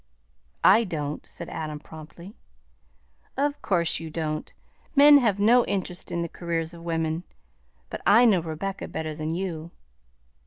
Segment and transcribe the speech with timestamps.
[0.63, 2.35] "I don't," said Adam promptly.
[3.37, 4.51] "Of course you don't.
[4.95, 7.23] Men have no interest in the careers of women!
[7.91, 9.69] But I know Rebecca better than you."